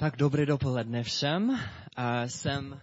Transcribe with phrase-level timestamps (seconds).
[0.00, 1.60] Tak dobré dopoledne všem.
[1.96, 2.80] A jsem,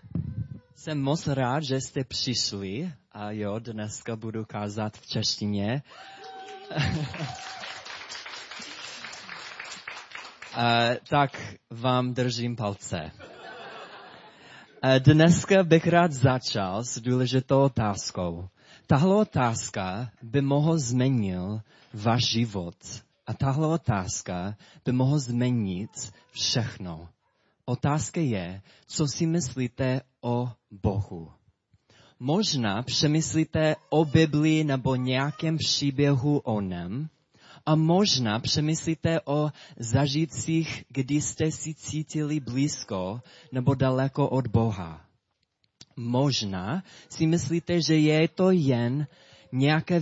[0.76, 2.92] jsem moc rád, že jste přišli.
[3.12, 5.84] A jo, dneska budu kázat v češtině.
[10.54, 13.12] A, tak vám držím palce.
[14.82, 18.48] A dneska bych rád začal s důležitou otázkou.
[18.88, 21.62] Tahle otázka by mohla změnit
[21.94, 22.76] váš život
[23.28, 25.92] a tahle otázka by mohla změnit
[26.32, 27.10] všechno.
[27.66, 31.32] Otázka je, co si myslíte o Bohu.
[32.20, 37.10] Možná přemyslíte o Biblii nebo nějakém příběhu o něm
[37.66, 39.50] a možná přemyslíte o
[39.80, 43.22] zažitcích, kdy jste si cítili blízko
[43.52, 45.06] nebo daleko od Boha.
[45.96, 49.08] Možná si myslíte, že je to jen
[49.52, 50.02] nějaké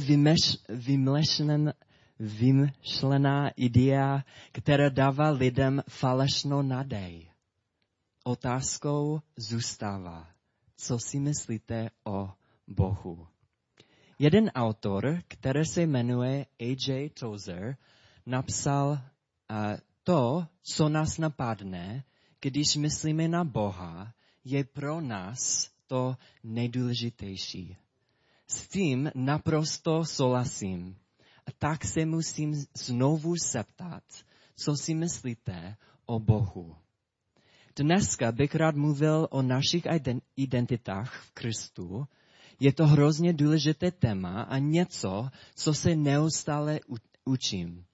[0.69, 1.73] vymlešené,
[2.19, 7.27] vymyšlená idea, která dává lidem falešnou naději.
[8.23, 10.27] Otázkou zůstává,
[10.77, 12.29] co si myslíte o
[12.67, 13.27] Bohu.
[14.19, 17.09] Jeden autor, který se jmenuje A.J.
[17.09, 17.77] Tozer,
[18.25, 18.97] napsal uh,
[20.03, 22.03] to, co nás napadne,
[22.41, 27.77] když myslíme na Boha, je pro nás to nejdůležitější.
[28.47, 30.95] S tím naprosto souhlasím.
[31.47, 34.03] A tak se musím znovu zeptat,
[34.55, 36.75] co si myslíte o Bohu.
[37.75, 39.83] Dneska bych rád mluvil o našich
[40.35, 42.07] identitách v Kristu.
[42.59, 46.79] Je to hrozně důležité téma a něco, co se neustále
[47.25, 47.85] učím.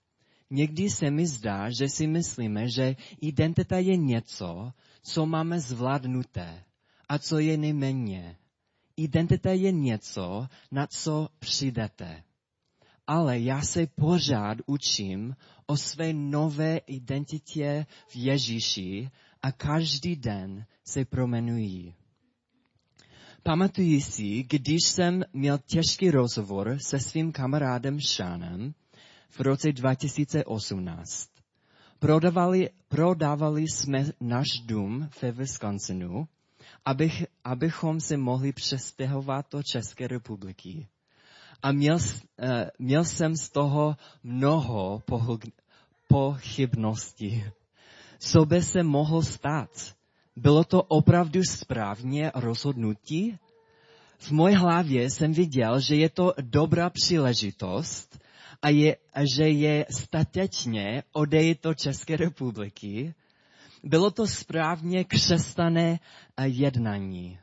[0.50, 4.72] Někdy se mi zdá, že si myslíme, že identita je něco,
[5.04, 6.64] co máme zvládnuté
[7.10, 8.38] a co je nejméně.
[8.98, 12.24] Identita je něco, na co přijdete
[13.12, 19.10] ale já se pořád učím o své nové identitě v Ježíši
[19.42, 21.96] a každý den se promenují.
[23.44, 28.74] Pamatuji si, když jsem měl těžký rozhovor se svým kamarádem Seanem
[29.30, 31.30] v roce 2018.
[32.00, 36.28] Prodávali, prodávali jsme náš dům ve Wisconsinu,
[36.86, 40.88] abych, abychom se mohli přestěhovat do České republiky
[41.64, 42.00] a měl, uh,
[42.80, 45.04] měl jsem z toho mnoho
[46.08, 47.44] pochybností.
[48.20, 49.96] Co by se mohlo stát?
[50.36, 53.38] Bylo to opravdu správně rozhodnutí?
[54.18, 58.20] V mojí hlavě jsem viděl, že je to dobrá příležitost
[58.62, 58.98] a, je,
[59.36, 63.14] že je statečně odejít do České republiky.
[63.84, 66.00] Bylo to správně křestané
[66.44, 67.40] jednání.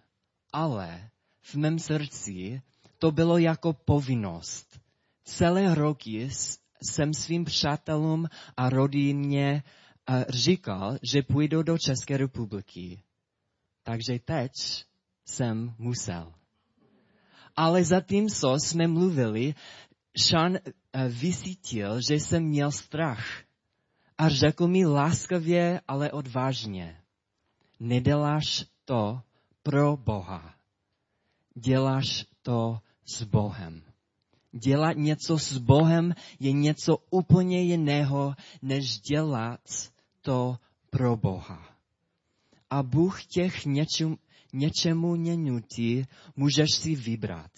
[0.52, 1.10] Ale
[1.42, 2.62] v mém srdci
[2.98, 4.80] to bylo jako povinnost.
[5.24, 6.30] Celé roky
[6.82, 9.62] jsem svým přátelům a rodině
[10.28, 13.02] říkal, že půjdu do České republiky.
[13.82, 14.52] Takže teď
[15.24, 16.32] jsem musel.
[17.56, 19.54] Ale zatímco jsme mluvili,
[20.16, 20.58] Sean
[21.08, 23.24] vysítil, že jsem měl strach.
[24.18, 27.00] A řekl mi láskavě, ale odvážně.
[27.80, 29.20] Neděláš to
[29.62, 30.54] pro Boha.
[31.54, 32.78] Děláš to
[33.08, 33.82] s Bohem.
[34.52, 39.60] Dělat něco s Bohem je něco úplně jiného, než dělat
[40.20, 40.56] to
[40.90, 41.76] pro Boha.
[42.70, 44.16] A Bůh těch něčem,
[44.52, 47.52] něčemu nenutí, můžeš si vybrat.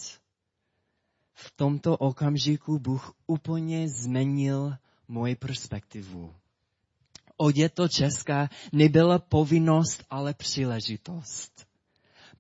[1.35, 4.77] V tomto okamžiku Bůh úplně změnil
[5.09, 6.35] moji perspektivu.
[7.75, 11.70] To Česka nebyla povinnost, ale příležitost.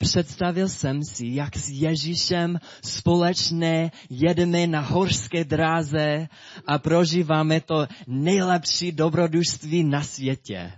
[0.02, 6.28] Představil jsem si, jak s Ježíšem společně jedeme na horské dráze
[6.66, 10.72] a prožíváme to nejlepší dobrodružství na světě.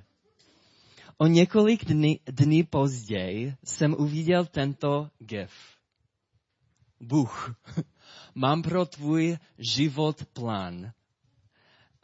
[1.18, 5.52] O několik dní, dní později jsem uviděl tento gif.
[7.00, 7.54] Bůh,
[8.34, 10.92] mám pro tvůj život plán.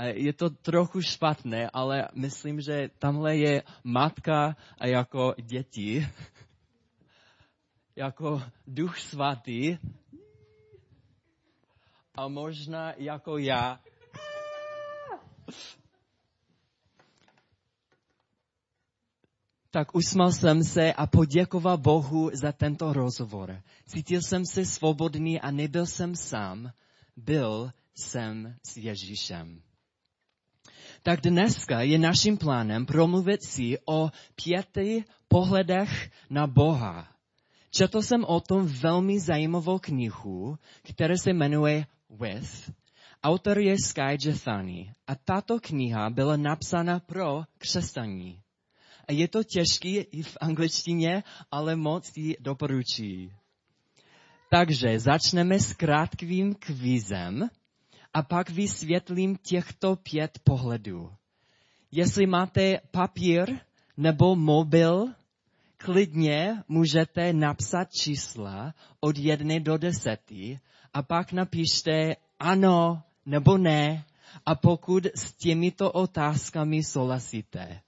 [0.03, 6.09] Je to trochu špatné, ale myslím, že tamhle je matka a jako děti
[7.99, 9.79] jako duch svatý
[12.15, 13.81] a možná jako já.
[19.71, 23.63] Tak usmál jsem se a poděkoval Bohu za tento rozhovor.
[23.87, 26.71] Cítil jsem se svobodný a nebyl jsem sám,
[27.17, 29.63] byl jsem s Ježíšem.
[31.03, 37.18] Tak dneska je naším plánem promluvit si o pěti pohledech na Boha.
[37.71, 42.71] Četl jsem o tom velmi zajímavou knihu, která se jmenuje With.
[43.23, 48.43] Autor je Sky Jethani a tato kniha byla napsána pro křesťaní.
[49.11, 53.31] Je to těžký i v angličtině, ale moc ji doporučuji.
[54.51, 57.49] Takže začneme s krátkým kvízem
[58.15, 61.11] a pak vysvětlím těchto pět pohledů.
[61.91, 63.61] Jestli máte papír
[63.97, 65.15] nebo mobil,
[65.79, 70.61] klidně můžete napsat čísla od jedné do deseti
[70.93, 74.05] a pak napište ano nebo ne
[74.47, 77.81] a pokud s těmito otázkami souhlasíte.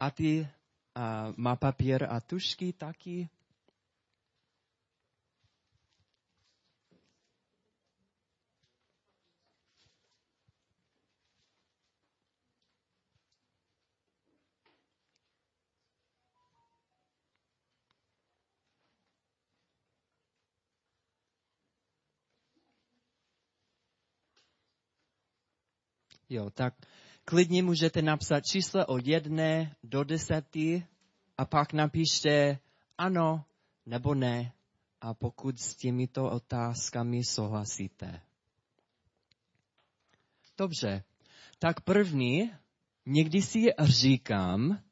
[0.00, 0.48] A ty
[0.94, 3.28] a má papír a tušky taky?
[26.30, 26.74] Jo, tak
[27.24, 30.86] klidně můžete napsat číslo od jedné do deseti
[31.38, 32.58] a pak napište
[32.98, 33.44] ano
[33.86, 34.52] nebo ne
[35.00, 38.20] a pokud s těmito otázkami souhlasíte.
[40.58, 41.04] Dobře,
[41.58, 42.52] tak první,
[43.06, 44.82] někdy si říkám,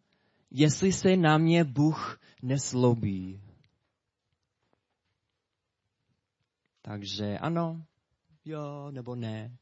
[0.50, 3.42] jestli se na mě Bůh neslobí.
[6.82, 7.84] Takže ano,
[8.44, 9.58] jo nebo ne.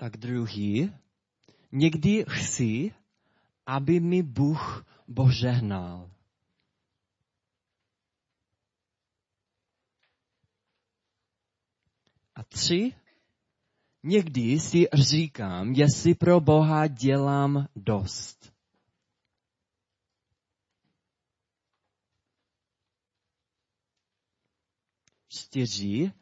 [0.00, 0.94] Tak druhý,
[1.72, 2.94] někdy chci,
[3.66, 6.10] aby mi Bůh požehnal.
[12.34, 12.92] A tři,
[14.02, 18.52] někdy si říkám, jestli pro Boha dělám dost.
[25.28, 26.12] Čtyři,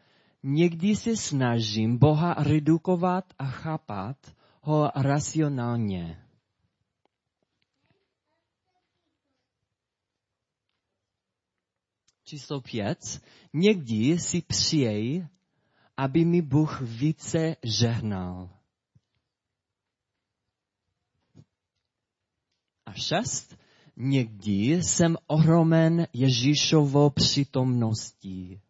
[0.42, 4.16] Někdy se snažím Boha redukovat a chápat
[4.60, 6.24] ho racionálně.
[12.24, 13.22] Číslo pět.
[13.52, 15.28] Někdy si přijej,
[15.96, 18.50] aby mi Bůh více žehnal.
[22.86, 23.58] A šest.
[23.96, 28.60] Někdy jsem ohromen Ježíšovou přítomností.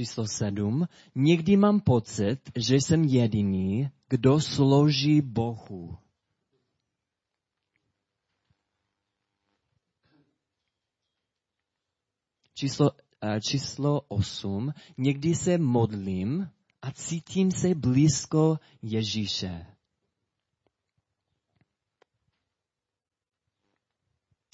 [0.00, 0.88] Číslo sedm.
[1.14, 5.98] Někdy mám pocit, že jsem jediný, kdo slouží Bohu.
[12.54, 14.72] Číslo, eh, číslo osm.
[14.98, 16.48] Někdy se modlím
[16.82, 19.66] a cítím se blízko Ježíše.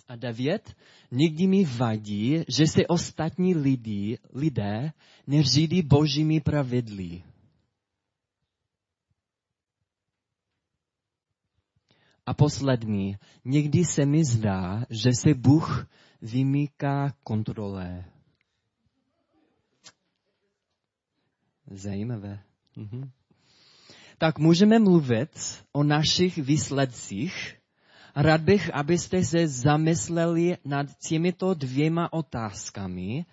[0.08, 0.76] A devět,
[1.10, 4.92] někdy mi vadí, že se ostatní lidi, lidé
[5.26, 7.22] neřídí božími pravidly.
[12.26, 15.86] A poslední, někdy se mi zdá, že se Bůh
[16.22, 18.04] vymýká kontrole.
[21.70, 22.42] Zajímavé.
[22.76, 23.10] Mhm.
[24.18, 27.55] Tak můžeme mluvit o našich výsledcích
[28.16, 33.26] Rád bych, abyste se zamysleli nad těmito dvěma otázkami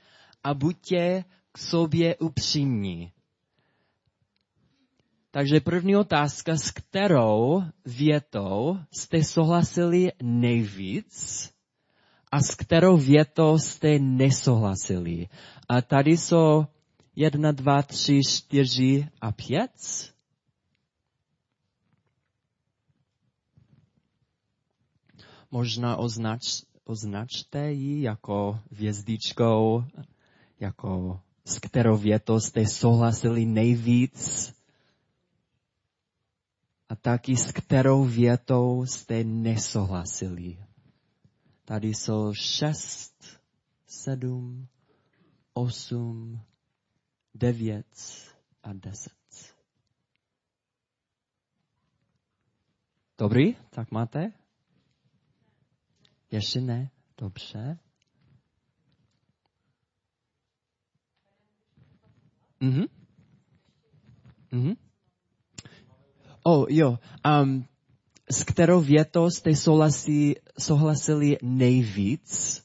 [0.43, 3.11] a buďte k sobě upřímní.
[5.31, 11.49] Takže první otázka, s kterou větou jste souhlasili nejvíc
[12.31, 15.27] a s kterou větou jste nesouhlasili.
[15.69, 16.65] A tady jsou
[17.15, 20.12] jedna, dva, tři, čtyři a pět.
[25.53, 29.83] Možná označ, označte ji jako hvězdičkou,
[30.59, 34.53] jako s kterou větou jste souhlasili nejvíc
[36.89, 40.57] a taky s kterou větou jste nesouhlasili.
[41.65, 43.39] Tady jsou šest,
[43.85, 44.67] sedm,
[45.53, 46.41] osm,
[47.33, 47.87] devět
[48.63, 49.55] a deset.
[53.17, 54.42] Dobrý, tak máte?
[56.33, 56.89] Ještě ne?
[57.17, 57.79] Dobře.
[62.59, 62.83] Mhm.
[64.51, 64.73] Mhm.
[66.43, 66.99] Oh, jo.
[67.41, 67.65] Um,
[68.31, 72.63] s kterou větou jste souhlasili, souhlasili nejvíc?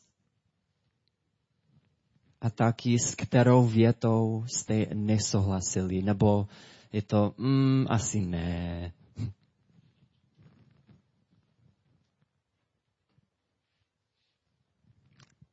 [2.41, 6.03] A taky s kterou větou jste nesouhlasili?
[6.03, 6.49] Nebo
[6.93, 8.93] je to, mm, asi ne.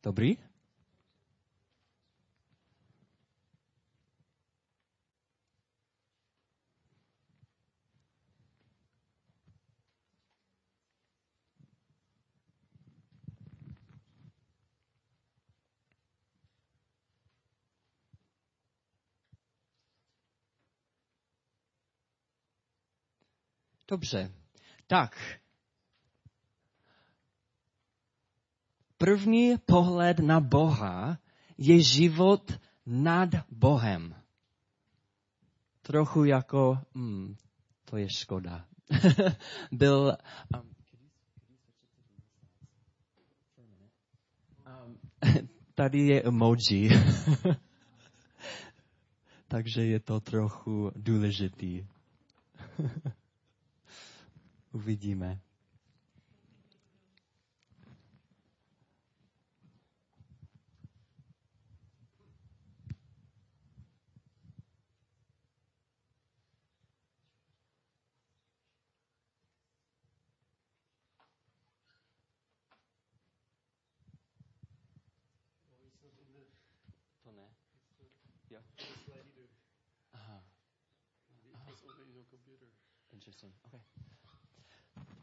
[0.06, 0.38] Dobrý?
[23.88, 24.32] Dobře.
[24.88, 25.40] Tak,
[29.06, 31.18] První pohled na Boha
[31.58, 32.52] je život
[32.86, 34.16] nad Bohem.
[35.82, 37.36] Trochu jako, hmm,
[37.86, 38.66] to je škoda.
[39.72, 40.18] Byl,
[40.58, 40.76] um,
[45.76, 46.90] tady je emoji.
[49.48, 51.88] Takže je to trochu důležitý.
[54.72, 55.45] Uvidíme.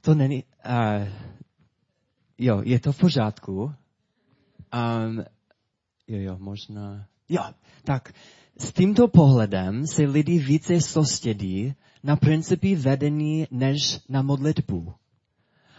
[0.00, 1.08] To není, uh,
[2.38, 3.54] jo, je to v pořádku.
[3.62, 5.24] Um,
[6.08, 7.06] jo, jo, možná.
[7.28, 7.42] Jo,
[7.84, 8.12] tak
[8.58, 14.92] s tímto pohledem se lidi více soustředí na principy vedení než na modlitbu.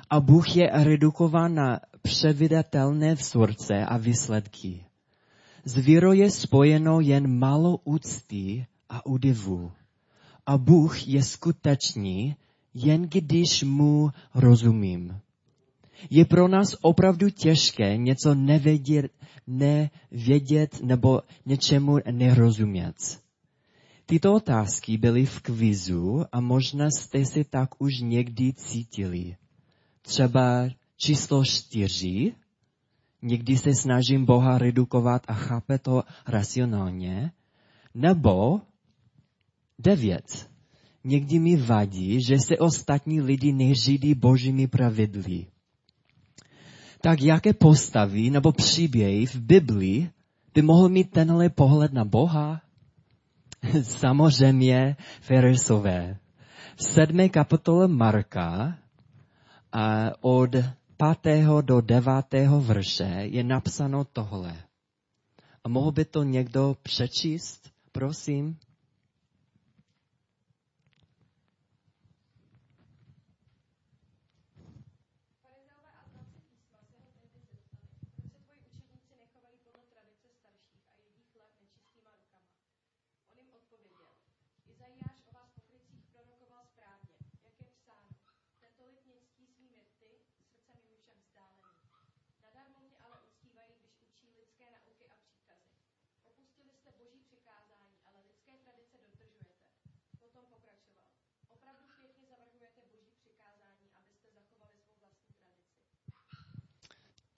[0.09, 4.85] A Bůh je redukován na předvydatelné vzorce a výsledky.
[5.65, 9.71] S vírou je spojeno jen málo úcty a údivu.
[10.45, 12.35] A Bůh je skutečný,
[12.73, 15.19] jen když mu rozumím.
[16.09, 19.11] Je pro nás opravdu těžké něco nevědět,
[19.47, 23.23] nevědět nebo něčemu nerozumět.
[24.05, 29.35] Tyto otázky byly v kvizu a možná jste si tak už někdy cítili.
[30.01, 32.35] Třeba číslo čtyři,
[33.21, 37.31] někdy se snažím Boha redukovat a chápe to racionálně,
[37.95, 38.61] nebo
[39.83, 40.49] devět,
[41.03, 45.47] někdy mi vadí, že se ostatní lidi neřídí božími pravidly.
[47.01, 50.09] Tak jaké postavy nebo příběhy v Biblii
[50.53, 52.61] by mohl mít tenhle pohled na Boha?
[53.83, 56.17] Samozřejmě Feresové.
[56.75, 58.77] V sedmé kapitole Marka
[59.71, 60.55] a od
[60.97, 64.55] pátého do devátého verše je napsáno tohle.
[65.63, 68.57] A mohl by to někdo přečíst, prosím?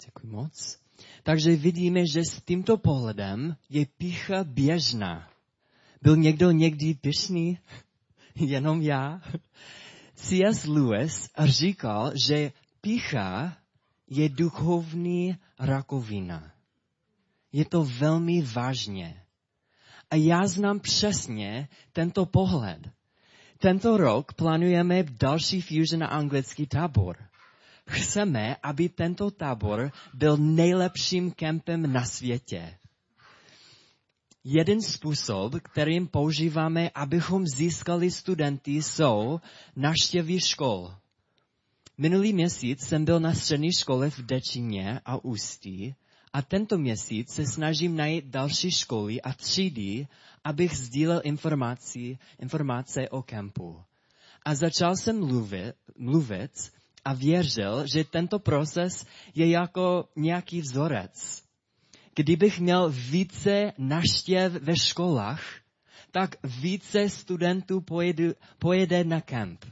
[0.05, 0.79] Děkuji moc.
[1.23, 5.29] Takže vidíme, že s tímto pohledem je pícha běžná.
[6.01, 7.59] Byl někdo někdy pišný?
[8.35, 9.21] Jenom já?
[10.15, 10.65] C.S.
[10.65, 12.51] Lewis říkal, že
[12.81, 13.57] pícha
[14.09, 16.51] je duchovní rakovina.
[17.51, 19.21] Je to velmi vážně.
[20.11, 22.79] A já znám přesně tento pohled.
[23.57, 27.17] Tento rok plánujeme další Fusion a anglický tábor.
[27.89, 32.77] Chceme, aby tento tábor byl nejlepším kempem na světě.
[34.43, 39.39] Jeden způsob, kterým používáme, abychom získali studenty, jsou
[39.75, 40.95] naštěvy škol.
[41.97, 45.95] Minulý měsíc jsem byl na střední škole v Dečíně a Ústí
[46.33, 50.07] a tento měsíc se snažím najít další školy a třídy,
[50.43, 51.21] abych sdílel
[52.39, 53.83] informace o kempu.
[54.45, 56.51] A začal jsem mluvit, mluvit
[57.05, 61.43] a věřil, že tento proces je jako nějaký vzorec.
[62.15, 65.43] Kdybych měl více naštěv ve školách,
[66.11, 69.65] tak více studentů pojede, pojede na kemp.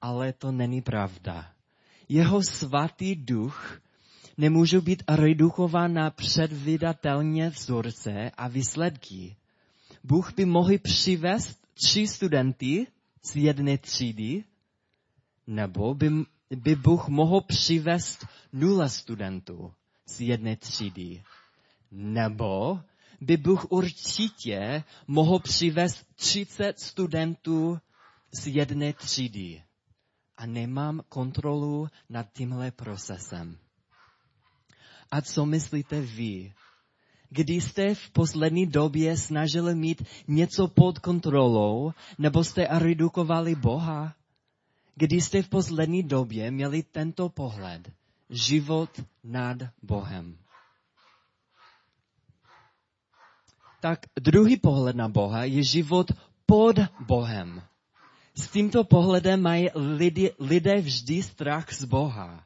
[0.00, 1.50] Ale to není pravda.
[2.08, 3.80] Jeho svatý duch
[4.36, 9.36] nemůže být redukován na předvydatelně vzorce a výsledky.
[10.04, 12.86] Bůh by mohl přivést tři studenty
[13.22, 14.44] z jedné třídy
[15.46, 16.10] nebo by,
[16.50, 19.72] by Bůh mohl přivést nula studentů
[20.06, 21.22] z jedné třídy.
[21.90, 22.80] Nebo
[23.20, 27.78] by Bůh určitě mohl přivést 30 studentů
[28.32, 29.62] z jedné třídy.
[30.36, 33.58] A nemám kontrolu nad tímhle procesem.
[35.10, 36.54] A co myslíte vy?
[37.30, 44.14] Když jste v poslední době snažili mít něco pod kontrolou, nebo jste redukovali Boha?
[44.96, 47.92] Kdy jste v poslední době měli tento pohled.
[48.30, 48.90] Život
[49.24, 50.38] nad Bohem.
[53.80, 56.12] Tak druhý pohled na Boha je život
[56.46, 57.62] pod Bohem.
[58.34, 62.44] S tímto pohledem mají lidi, lidé vždy strach z Boha.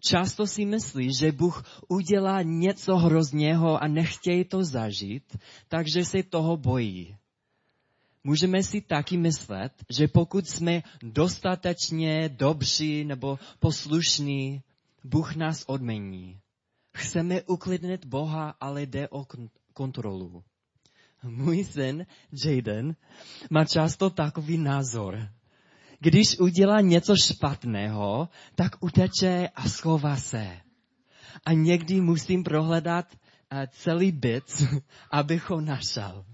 [0.00, 5.36] Často si myslí, že Bůh udělá něco hrozného a nechtějí to zažít,
[5.68, 7.16] takže se toho bojí.
[8.24, 14.62] Můžeme si taky myslet, že pokud jsme dostatečně dobří nebo poslušní,
[15.04, 16.40] Bůh nás odmení.
[16.96, 19.26] Chceme uklidnit Boha, ale jde o
[19.72, 20.44] kontrolu.
[21.22, 22.06] Můj syn
[22.44, 22.96] Jaden
[23.50, 25.28] má často takový názor.
[25.98, 30.60] Když udělá něco špatného, tak uteče a schová se.
[31.44, 33.06] A někdy musím prohledat
[33.50, 34.44] eh, celý byt,
[35.10, 36.24] abych ho našel.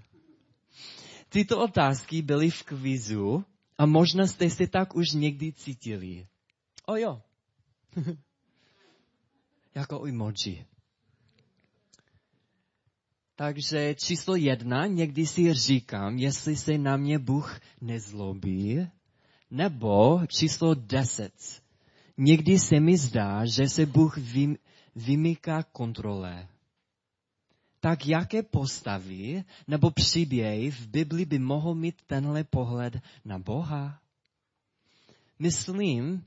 [1.29, 3.45] Tyto otázky byly v kvizu
[3.77, 6.27] a možná jste si tak už někdy cítili.
[6.85, 7.21] O jo.
[9.75, 10.65] jako emoji.
[13.35, 18.87] Takže číslo jedna, někdy si říkám, jestli se na mě Bůh nezlobí,
[19.51, 21.61] nebo číslo deset.
[22.17, 24.17] Někdy se mi zdá, že se Bůh
[24.95, 26.47] vymyká kontrole.
[27.87, 34.01] Tak jaké postavy nebo příběhy v Bibli by mohl mít tenhle pohled na Boha?
[35.39, 36.25] Myslím,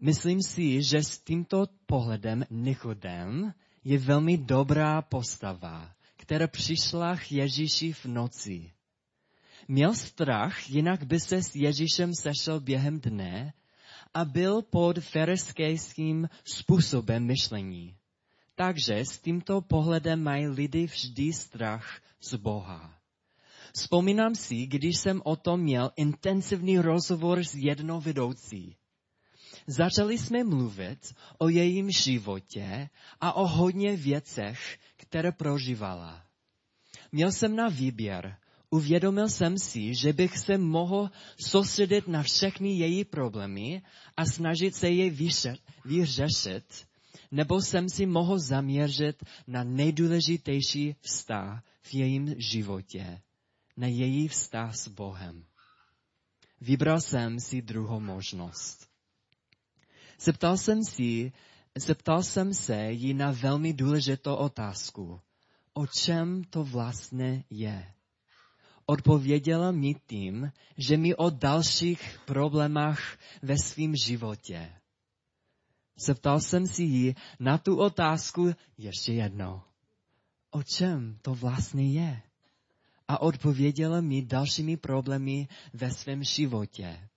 [0.00, 7.92] myslím si, že s tímto pohledem Nikodem je velmi dobrá postava, která přišla k Ježíši
[7.92, 8.72] v noci.
[9.68, 13.52] Měl strach, jinak by se s Ježíšem sešel během dne
[14.14, 17.96] a byl pod fariskejským způsobem myšlení.
[18.54, 22.94] Takže s tímto pohledem mají lidi vždy strach z Boha.
[23.74, 28.76] Vzpomínám si, když jsem o tom měl intenzivní rozhovor s jednou vedoucí.
[29.66, 32.88] Začali jsme mluvit o jejím životě
[33.20, 36.24] a o hodně věcech, které prožívala.
[37.12, 38.36] Měl jsem na výběr.
[38.70, 43.82] Uvědomil jsem si, že bych se mohl soustředit na všechny její problémy
[44.16, 45.10] a snažit se je
[45.84, 46.86] vyřešit,
[47.34, 53.20] nebo jsem si mohl zaměřit na nejdůležitější vztah v jejím životě,
[53.76, 55.44] na její vztah s Bohem.
[56.60, 58.88] Vybral jsem si druhou možnost.
[60.20, 61.32] Zeptal jsem si,
[61.78, 65.20] zeptal jsem se jí na velmi důležitou otázku.
[65.72, 67.92] O čem to vlastně je?
[68.86, 74.83] Odpověděla mi tím, že mi o dalších problémech ve svém životě.
[75.96, 79.60] Zeptal jsem si jí na tu otázku ještě jednou.
[80.50, 82.22] O čem to vlastně je?
[83.08, 87.08] A odpověděla mi dalšími problémy ve svém životě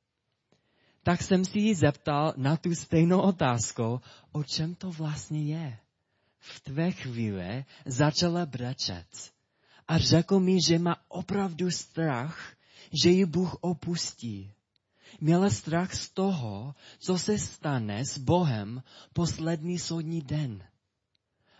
[1.07, 5.77] tak jsem si ji zeptal na tu stejnou otázku, o čem to vlastně je.
[6.39, 9.07] V tvé chvíli začala brečet
[9.87, 12.55] a řekl mi, že má opravdu strach,
[13.03, 14.51] že ji Bůh opustí.
[15.21, 20.63] Měla strach z toho, co se stane s Bohem poslední soudní den.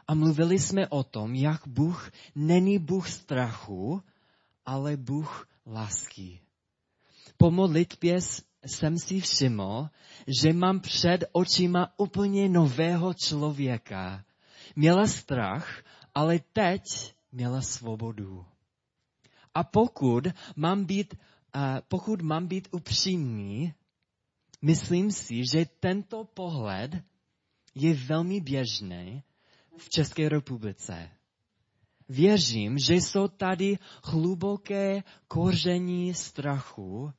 [0.08, 4.04] A mluvili jsme o tom, jak Bůh není Bůh strachu,
[4.66, 6.42] ale Bůh lásky.
[7.38, 8.20] Po modlitbě
[8.66, 9.90] jsem si všiml,
[10.42, 14.24] že mám před očima úplně nového člověka.
[14.76, 15.84] Měla strach,
[16.16, 16.82] ale teď
[17.32, 18.46] měla svobodu.
[19.54, 21.16] A pokud mám být,
[21.88, 23.74] pokud mám být upřímný,
[24.62, 26.92] myslím si, že tento pohled
[27.76, 29.24] je velmi běžný
[29.78, 31.10] v České republice.
[32.10, 37.14] Věřím, že jsou tady hluboké koření strachu,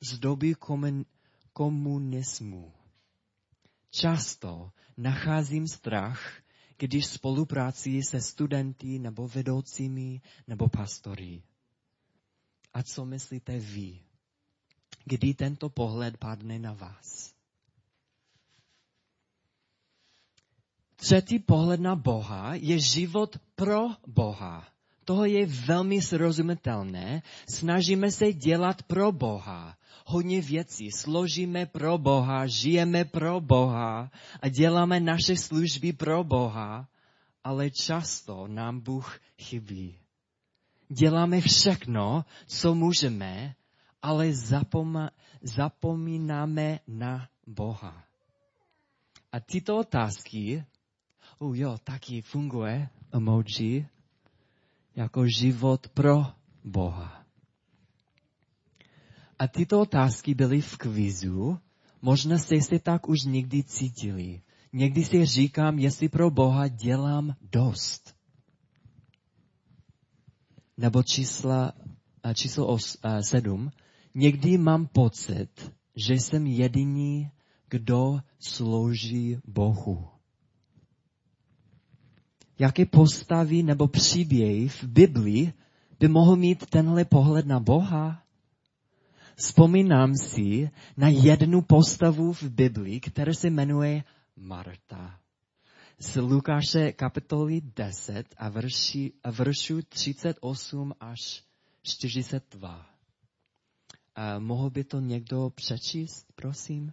[0.00, 0.54] z doby
[1.52, 2.72] komunismu.
[3.90, 6.42] Často nacházím strach,
[6.78, 11.42] když spolupráci se studenty nebo vedoucími nebo pastory.
[12.74, 14.00] A co myslíte vy,
[15.04, 17.34] kdy tento pohled padne na vás?
[20.96, 24.68] Třetí pohled na Boha je život pro Boha.
[25.04, 27.22] Toho je velmi srozumitelné.
[27.48, 30.90] Snažíme se dělat pro Boha hodně věcí.
[30.90, 34.10] Složíme pro Boha, žijeme pro Boha
[34.40, 36.88] a děláme naše služby pro Boha,
[37.44, 40.03] ale často nám Bůh chybí.
[40.88, 43.54] Děláme všechno, co můžeme,
[44.02, 45.10] ale zapoma-
[45.42, 48.04] zapomínáme na Boha.
[49.32, 50.64] A tyto otázky,
[51.38, 53.88] oh jo, taky funguje emoji,
[54.96, 56.26] jako život pro
[56.64, 57.24] Boha.
[59.38, 61.58] A tyto otázky byly v kvizu.
[62.02, 64.42] Možná jste si tak už někdy cítili.
[64.72, 68.13] Někdy si říkám, jestli pro Boha dělám dost.
[70.76, 71.72] Nebo čísla,
[72.34, 73.70] číslo os, sedm.
[74.14, 77.30] Někdy mám pocit, že jsem jediný,
[77.68, 80.08] kdo slouží Bohu.
[82.58, 85.52] Jaké postavy nebo příběhy v Biblii
[86.00, 88.22] by mohl mít tenhle pohled na Boha?
[89.36, 94.04] Vzpomínám si na jednu postavu v Biblii, která se jmenuje
[94.36, 95.18] Marta.
[95.98, 101.44] Z Lukáše kapitoly 10 a, verši, a veršu 38 až
[101.82, 102.86] 42.
[104.14, 106.92] A mohl by to někdo přečíst, prosím?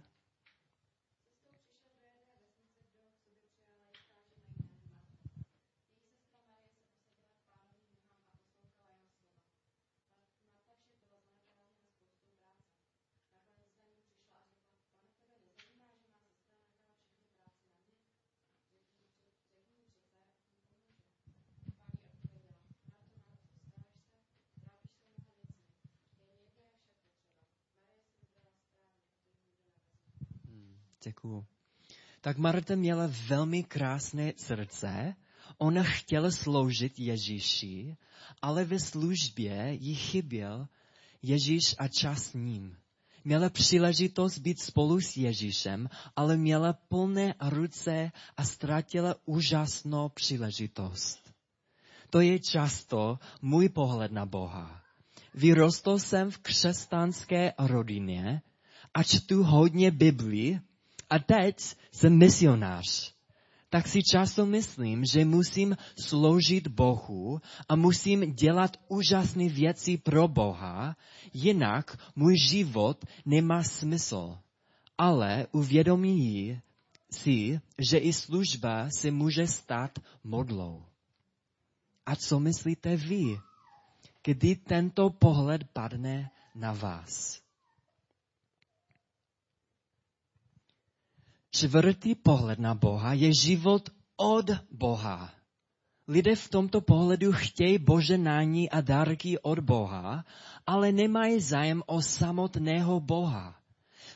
[31.04, 31.44] Děkuju.
[32.20, 35.14] Tak Marta měla velmi krásné srdce.
[35.58, 37.96] Ona chtěla sloužit Ježíši,
[38.42, 40.68] ale ve službě jí chyběl
[41.22, 42.76] Ježíš a čas s ním.
[43.24, 51.32] Měla příležitost být spolu s Ježíšem, ale měla plné ruce a ztratila úžasnou příležitost.
[52.10, 54.82] To je často můj pohled na Boha.
[55.34, 58.42] Vyrostl jsem v křesťanské rodině
[58.94, 60.60] a čtu hodně Biblii,
[61.12, 61.56] a teď
[61.92, 63.14] jsem misionář.
[63.68, 70.96] Tak si často myslím, že musím sloužit Bohu a musím dělat úžasné věci pro Boha,
[71.32, 74.38] jinak můj život nemá smysl.
[74.98, 76.60] Ale uvědomí
[77.10, 80.84] si, že i služba se může stát modlou.
[82.06, 83.36] A co myslíte vy,
[84.24, 87.41] kdy tento pohled padne na vás?
[91.52, 93.84] Čtvrtý pohled na Boha je život
[94.16, 95.28] od Boha.
[96.08, 100.24] Lidé v tomto pohledu chtějí boženání a dárky od Boha,
[100.66, 103.60] ale nemají zájem o samotného Boha.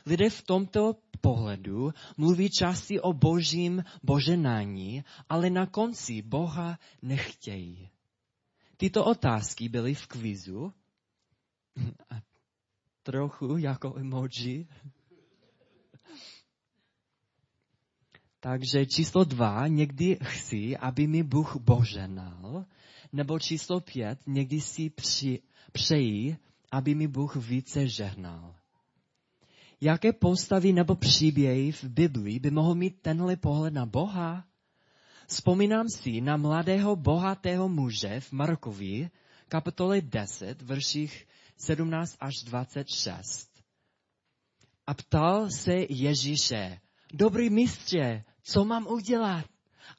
[0.05, 7.89] Lidé v tomto pohledu mluví časy o božím boženání, ale na konci Boha nechtějí.
[8.77, 10.73] Tyto otázky byly v kvizu
[12.09, 12.15] a
[13.03, 14.67] trochu jako emoji
[18.47, 22.65] Takže číslo dva, někdy chci, aby mi Bůh boženal,
[23.13, 25.39] nebo číslo pět, někdy si při,
[25.71, 26.37] přeji,
[26.71, 28.55] aby mi Bůh více žehnal.
[29.81, 34.45] Jaké postavy nebo příběhy v Biblii by mohl mít tenhle pohled na Boha?
[35.27, 39.09] Vzpomínám si na mladého bohatého muže v Markovi,
[39.47, 43.49] kapitole 10, verších 17 až 26.
[44.87, 46.79] A ptal se Ježíše,
[47.13, 49.45] dobrý mistře, co mám udělat,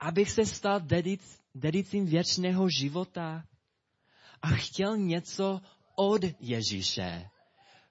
[0.01, 3.45] abych se stal dedic, dedicím věčného života?
[4.43, 5.61] A chtěl něco
[5.97, 7.31] od Ježíše.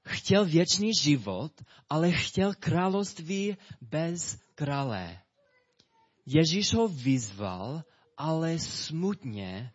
[0.08, 1.52] Chtěl věčný život,
[1.90, 5.20] ale chtěl království bez krále.
[6.26, 7.84] Ježíš ho vyzval,
[8.18, 9.72] ale smutně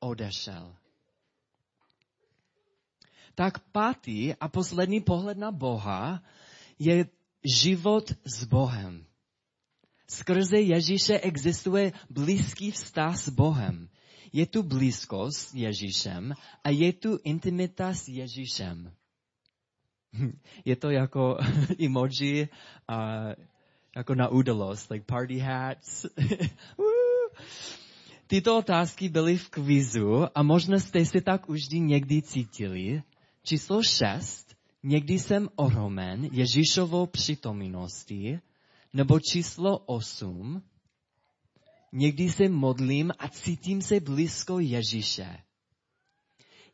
[0.00, 0.76] odešel.
[3.34, 6.22] Tak pátý a poslední pohled na Boha
[6.78, 7.06] je
[7.44, 9.06] život s Bohem.
[10.08, 13.88] Skrze Ježíše existuje blízký vztah s Bohem.
[14.32, 18.92] Je tu blízkost s Ježíšem a je tu intimita s Ježíšem.
[20.64, 21.38] Je to jako
[21.84, 22.48] emoji
[23.96, 26.06] jako na událost, like party hats.
[28.26, 33.02] Tyto otázky byly v kvizu a možná jste si tak už někdy cítili.
[33.42, 34.56] Číslo šest.
[34.82, 38.38] Někdy jsem ohromen Ježíšovou přítomností
[38.96, 40.62] nebo číslo 8.
[41.92, 45.38] Někdy se modlím a cítím se blízko Ježíše.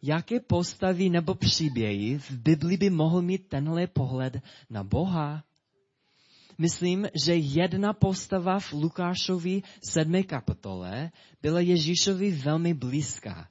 [0.03, 4.37] Jaké postavy nebo příběhy v Biblii by mohl mít tenhle pohled
[4.71, 5.45] na Boha?
[6.59, 10.23] Myslím, že jedna postava v Lukášovi 7.
[10.23, 11.11] kapitole
[11.43, 13.49] byla Ježíšovi velmi blízká.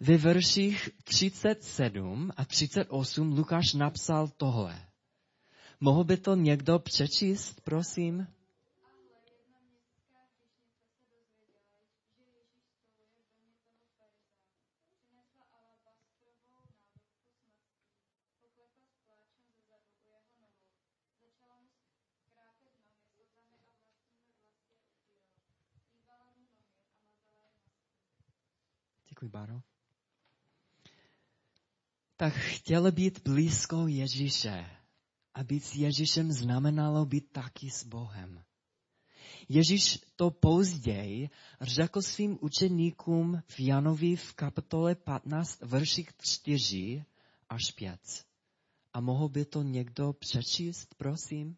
[0.00, 4.85] Ve verších 37 a 38 Lukáš napsal tohle.
[5.80, 8.26] Mohl by to někdo přečíst, prosím?
[29.08, 29.60] Děkuji, Báro.
[32.16, 34.85] Tak chtěl být blízko Ježíše.
[35.36, 38.42] A být s Ježíšem znamenalo být taky s Bohem.
[39.48, 47.04] Ježíš to později řekl svým učeníkům v Janovi v kapitole 15, verších 4
[47.48, 48.00] až 5.
[48.92, 51.56] A mohl by to někdo přečíst, prosím?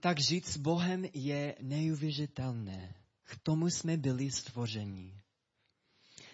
[0.00, 2.94] Tak žít s Bohem je neuvěřitelné.
[3.24, 5.20] K tomu jsme byli stvoření.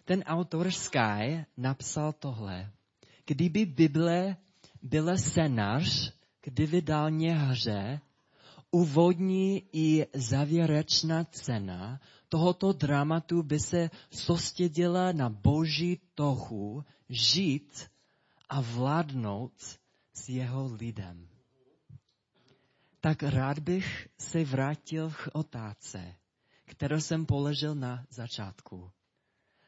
[0.05, 2.73] Ten autor Sky napsal tohle.
[3.27, 4.37] Kdyby Bible
[4.83, 8.01] byla scénář k dividální hře,
[8.71, 17.91] úvodní i závěrečná cena tohoto dramatu by se soustředila na boží tohu žít
[18.49, 19.53] a vládnout
[20.15, 21.36] s jeho lidem
[23.07, 26.15] tak rád bych se vrátil k otázce,
[26.65, 28.91] kterou jsem položil na začátku.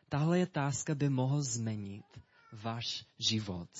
[0.08, 2.04] Tahle otázka by mohla změnit
[2.52, 3.70] váš život.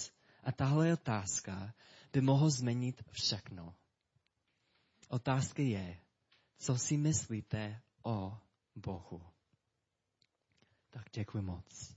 [0.45, 1.75] A tahle otázka
[2.13, 3.75] by mohla změnit všechno.
[5.09, 5.99] Otázka je,
[6.59, 8.39] co si myslíte o
[8.77, 9.23] Bohu.
[10.91, 11.97] Tak děkuji moc.